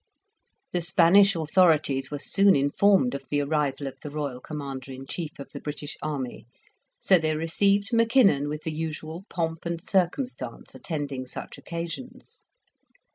The 0.71 0.81
Spanish 0.81 1.35
authorities 1.35 2.09
were 2.09 2.17
soon 2.17 2.55
informed 2.55 3.13
of 3.13 3.29
the 3.29 3.41
arrival 3.43 3.85
of 3.85 3.99
the 4.01 4.09
Royal 4.09 4.39
Commander 4.39 4.91
in 4.91 5.05
Chief 5.05 5.37
of 5.37 5.51
the 5.51 5.59
British 5.59 5.95
army; 6.01 6.47
so 6.97 7.19
they 7.19 7.35
received 7.35 7.93
Mackinnon 7.93 8.49
with 8.49 8.63
the 8.63 8.73
usual 8.73 9.25
pomp 9.29 9.63
and 9.63 9.79
circumstance 9.79 10.73
attending 10.73 11.27
such 11.27 11.59
occasions. 11.59 12.41